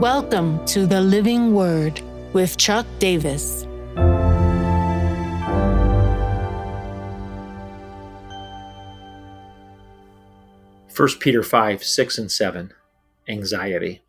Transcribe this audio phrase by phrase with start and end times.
[0.00, 2.00] Welcome to the Living Word
[2.32, 3.66] with Chuck Davis.
[10.88, 12.72] First Peter 5, 6 and 7.
[13.28, 14.00] Anxiety.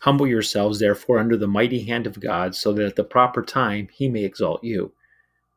[0.00, 3.88] Humble yourselves, therefore, under the mighty hand of God, so that at the proper time
[3.90, 4.92] he may exalt you,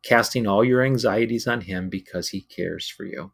[0.02, 3.34] casting all your anxieties on him because he cares for you.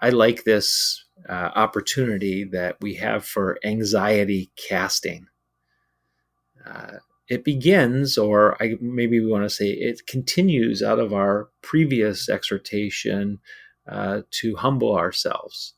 [0.00, 5.26] I like this uh, opportunity that we have for anxiety casting.
[6.66, 11.48] Uh, it begins, or I, maybe we want to say it continues out of our
[11.62, 13.38] previous exhortation
[13.86, 15.74] uh, to humble ourselves.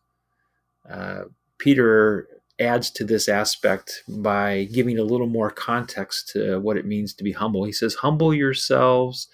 [0.89, 1.23] Uh,
[1.59, 7.15] Peter adds to this aspect by giving a little more context to what it means
[7.15, 7.65] to be humble.
[7.65, 9.29] He says, Humble yourselves,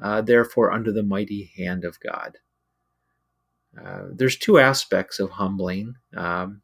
[0.00, 2.38] uh, therefore, under the mighty hand of God.
[3.80, 5.94] Uh, there's two aspects of humbling.
[6.16, 6.62] Um,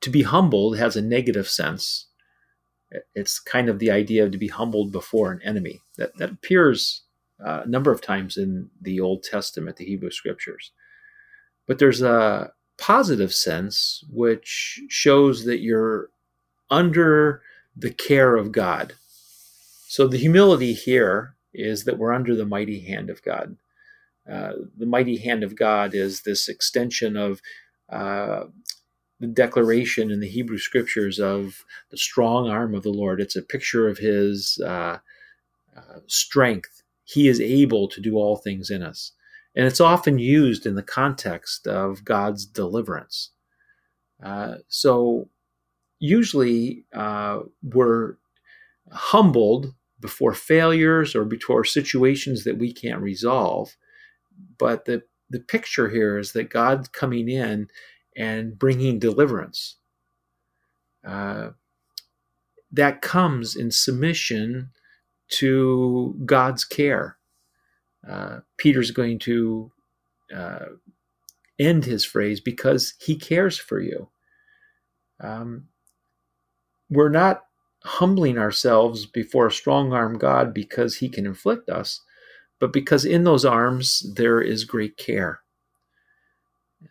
[0.00, 2.06] to be humbled has a negative sense.
[3.14, 5.80] It's kind of the idea of to be humbled before an enemy.
[5.96, 7.02] That, that appears
[7.44, 10.72] uh, a number of times in the Old Testament, the Hebrew Scriptures.
[11.66, 16.10] But there's a positive sense which shows that you're
[16.70, 17.42] under
[17.76, 18.94] the care of God.
[19.88, 23.56] So the humility here is that we're under the mighty hand of God.
[24.30, 27.40] Uh, the mighty hand of God is this extension of
[27.90, 28.44] uh,
[29.20, 33.20] the declaration in the Hebrew scriptures of the strong arm of the Lord.
[33.20, 34.98] It's a picture of his uh,
[35.76, 36.82] uh, strength.
[37.04, 39.12] He is able to do all things in us.
[39.54, 43.30] And it's often used in the context of God's deliverance.
[44.22, 45.28] Uh, so
[45.98, 46.84] usually
[47.62, 48.16] we're
[48.92, 53.76] humbled before failures or before situations that we can't resolve
[54.58, 57.68] but the the picture here is that God's coming in
[58.16, 59.76] and bringing deliverance.
[61.06, 61.50] Uh,
[62.72, 64.70] that comes in submission
[65.28, 67.16] to God's care.
[68.08, 69.72] Uh, Peter's going to
[70.34, 70.66] uh,
[71.58, 74.08] end his phrase because he cares for you.
[75.20, 75.68] Um,
[76.90, 77.44] we're not
[77.84, 82.02] humbling ourselves before a strong arm God because he can inflict us
[82.58, 85.40] but because in those arms there is great care.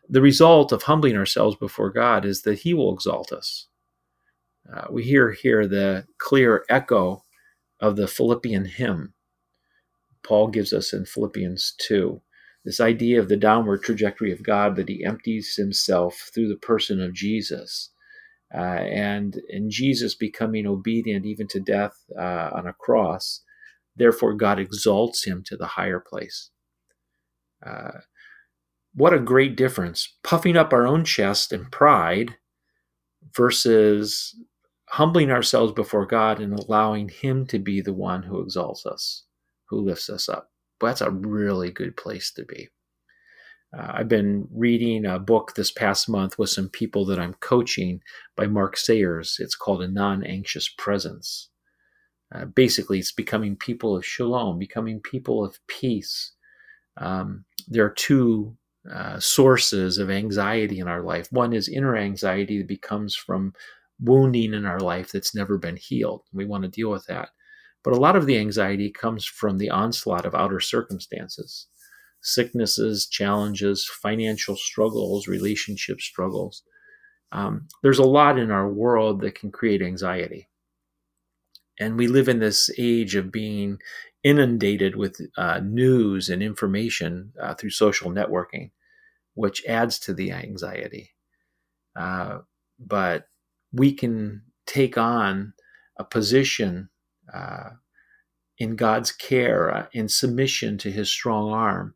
[0.10, 3.68] The result of humbling ourselves before God is that He will exalt us.
[4.72, 7.24] Uh, we hear here the clear echo
[7.80, 9.14] of the Philippian hymn.
[10.24, 12.22] Paul gives us in Philippians 2
[12.64, 17.00] this idea of the downward trajectory of God that He empties Himself through the person
[17.00, 17.92] of Jesus.
[18.54, 23.42] Uh, and in Jesus becoming obedient even to death uh, on a cross,
[23.96, 26.50] Therefore, God exalts him to the higher place.
[27.66, 28.00] Uh,
[28.94, 30.18] what a great difference.
[30.24, 32.38] Puffing up our own chest and pride
[33.36, 34.36] versus
[34.90, 39.26] humbling ourselves before God and allowing Him to be the one who exalts us,
[39.70, 40.50] who lifts us up.
[40.80, 42.70] That's a really good place to be.
[43.78, 48.00] Uh, I've been reading a book this past month with some people that I'm coaching
[48.38, 49.38] by Mark Sayers.
[49.40, 51.50] It's called A Non Anxious Presence.
[52.34, 56.34] Uh, basically, it's becoming people of shalom, becoming people of peace.
[56.98, 58.58] Um, there are two
[58.92, 61.32] uh, sources of anxiety in our life.
[61.32, 63.54] One is inner anxiety that becomes from
[64.00, 66.24] wounding in our life that's never been healed.
[66.34, 67.30] We want to deal with that.
[67.84, 71.68] But a lot of the anxiety comes from the onslaught of outer circumstances
[72.22, 76.64] sicknesses, challenges, financial struggles, relationship struggles.
[77.32, 80.50] Um, there's a lot in our world that can create anxiety
[81.80, 83.80] and we live in this age of being
[84.24, 88.72] inundated with uh, news and information uh, through social networking,
[89.36, 91.12] which adds to the anxiety.
[91.96, 92.40] Uh,
[92.80, 93.28] but
[93.72, 95.54] we can take on
[95.98, 96.90] a position
[97.34, 97.70] uh,
[98.58, 101.94] in God's care, uh, in submission to His strong arm,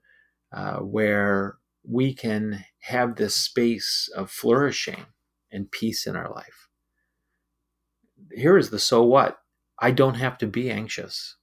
[0.51, 1.57] uh, where
[1.88, 5.06] we can have this space of flourishing
[5.51, 6.68] and peace in our life.
[8.31, 9.39] Here is the so what
[9.81, 11.36] I don't have to be anxious.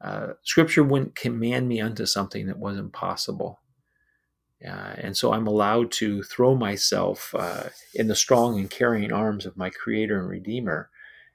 [0.00, 3.60] Uh, scripture wouldn't command me unto something that wasn't possible.
[4.66, 9.46] Uh, and so I'm allowed to throw myself uh, in the strong and carrying arms
[9.46, 10.90] of my Creator and Redeemer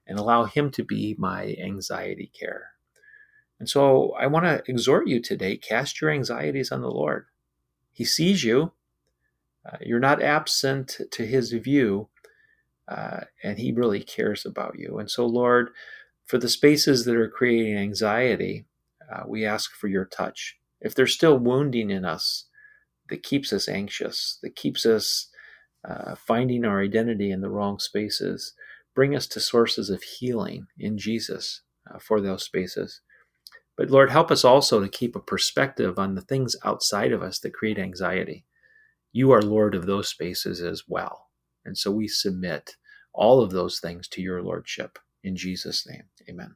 [0.06, 2.72] and allow Him to be my anxiety care.
[3.60, 7.26] And so I want to exhort you today cast your anxieties on the Lord.
[7.92, 8.74] He sees you,
[9.66, 12.10] uh, you're not absent to His view,
[12.88, 15.00] uh, and He really cares about you.
[15.00, 15.70] And so, Lord,
[16.26, 18.66] for the spaces that are creating anxiety,
[19.14, 20.58] uh, we ask for your touch.
[20.82, 22.48] If there's still wounding in us
[23.10, 25.30] that keeps us anxious, that keeps us
[25.88, 28.54] uh, finding our identity in the wrong spaces.
[28.96, 33.02] Bring us to sources of healing in Jesus uh, for those spaces.
[33.78, 37.40] But Lord, help us also to keep a perspective on the things outside of us
[37.40, 38.46] that create anxiety.
[39.12, 41.28] You are Lord of those spaces as well.
[41.66, 42.76] And so we submit
[43.14, 44.98] all of those things to your Lordship.
[45.24, 46.56] In Jesus' name, amen.